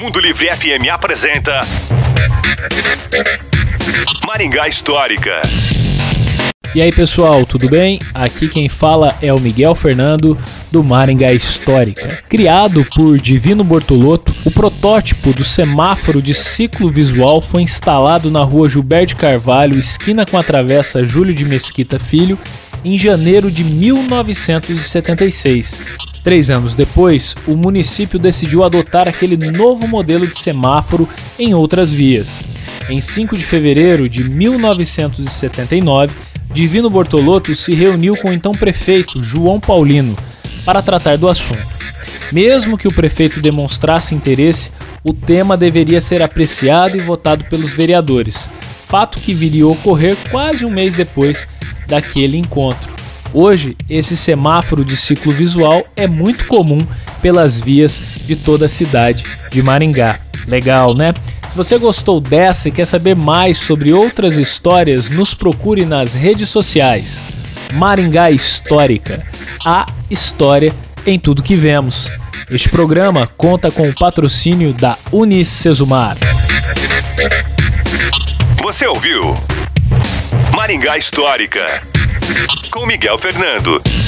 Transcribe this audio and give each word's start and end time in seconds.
Mundo 0.00 0.20
Livre 0.20 0.46
FM 0.46 0.88
apresenta 0.90 1.60
Maringá 4.26 4.66
Histórica. 4.66 5.42
E 6.74 6.80
aí 6.80 6.90
pessoal, 6.92 7.44
tudo 7.44 7.68
bem? 7.68 8.00
Aqui 8.14 8.48
quem 8.48 8.68
fala 8.68 9.16
é 9.20 9.32
o 9.32 9.40
Miguel 9.40 9.74
Fernando 9.74 10.38
do 10.70 10.84
Maringá 10.84 11.32
Histórica. 11.32 12.22
Criado 12.28 12.86
por 12.94 13.18
Divino 13.18 13.64
Bortolotto, 13.64 14.32
o 14.44 14.50
protótipo 14.50 15.32
do 15.32 15.44
semáforo 15.44 16.22
de 16.22 16.32
ciclo 16.32 16.88
visual 16.88 17.40
foi 17.40 17.62
instalado 17.62 18.30
na 18.30 18.44
rua 18.44 18.68
Gilberto 18.68 19.16
Carvalho, 19.16 19.78
esquina 19.78 20.24
com 20.24 20.38
a 20.38 20.42
travessa 20.42 21.04
Júlio 21.04 21.34
de 21.34 21.44
Mesquita 21.44 21.98
Filho, 21.98 22.38
em 22.84 22.96
janeiro 22.96 23.50
de 23.50 23.64
1976. 23.64 25.80
Três 26.22 26.50
anos 26.50 26.74
depois, 26.74 27.34
o 27.46 27.56
município 27.56 28.18
decidiu 28.18 28.62
adotar 28.62 29.08
aquele 29.08 29.36
novo 29.50 29.88
modelo 29.88 30.26
de 30.26 30.38
semáforo 30.38 31.08
em 31.38 31.54
outras 31.54 31.90
vias. 31.90 32.42
Em 32.88 33.00
5 33.00 33.36
de 33.38 33.44
fevereiro 33.44 34.08
de 34.08 34.22
1979, 34.22 36.12
Divino 36.52 36.90
Bortolotto 36.90 37.54
se 37.54 37.72
reuniu 37.72 38.16
com 38.16 38.28
o 38.28 38.32
então 38.32 38.52
prefeito 38.52 39.22
João 39.22 39.58
Paulino 39.58 40.16
para 40.64 40.82
tratar 40.82 41.16
do 41.16 41.28
assunto. 41.28 41.80
Mesmo 42.30 42.76
que 42.76 42.86
o 42.86 42.94
prefeito 42.94 43.40
demonstrasse 43.40 44.14
interesse, 44.14 44.70
o 45.02 45.14
tema 45.14 45.56
deveria 45.56 46.00
ser 46.00 46.22
apreciado 46.22 46.98
e 46.98 47.00
votado 47.00 47.44
pelos 47.46 47.72
vereadores, 47.72 48.50
fato 48.86 49.18
que 49.18 49.32
viria 49.32 49.64
a 49.64 49.68
ocorrer 49.68 50.16
quase 50.30 50.64
um 50.64 50.70
mês 50.70 50.94
depois 50.94 51.46
daquele 51.86 52.36
encontro. 52.36 52.99
Hoje, 53.32 53.76
esse 53.88 54.16
semáforo 54.16 54.84
de 54.84 54.96
ciclo 54.96 55.32
visual 55.32 55.86
é 55.94 56.06
muito 56.06 56.46
comum 56.46 56.84
pelas 57.22 57.60
vias 57.60 58.18
de 58.26 58.34
toda 58.34 58.66
a 58.66 58.68
cidade 58.68 59.24
de 59.50 59.62
Maringá. 59.62 60.20
Legal, 60.46 60.94
né? 60.94 61.14
Se 61.48 61.56
você 61.56 61.78
gostou 61.78 62.20
dessa 62.20 62.68
e 62.68 62.72
quer 62.72 62.84
saber 62.84 63.14
mais 63.14 63.58
sobre 63.58 63.92
outras 63.92 64.36
histórias, 64.36 65.08
nos 65.08 65.34
procure 65.34 65.84
nas 65.84 66.14
redes 66.14 66.48
sociais. 66.48 67.20
Maringá 67.72 68.30
Histórica, 68.30 69.24
a 69.64 69.86
história 70.10 70.72
em 71.06 71.18
tudo 71.18 71.42
que 71.42 71.54
vemos. 71.54 72.10
Este 72.50 72.68
programa 72.68 73.28
conta 73.36 73.70
com 73.70 73.88
o 73.88 73.94
patrocínio 73.94 74.72
da 74.72 74.98
Unicesumar. 75.12 76.16
Você 78.60 78.86
ouviu 78.86 79.36
Maringá 80.56 80.98
Histórica 80.98 81.89
com 82.70 82.86
Miguel 82.86 83.18
Fernando. 83.18 83.99